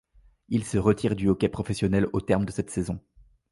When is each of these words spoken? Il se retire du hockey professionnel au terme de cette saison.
Il 0.49 0.63
se 0.63 0.79
retire 0.79 1.15
du 1.15 1.29
hockey 1.29 1.47
professionnel 1.47 2.07
au 2.11 2.21
terme 2.21 2.43
de 2.45 2.51
cette 2.51 2.71
saison. 2.71 2.99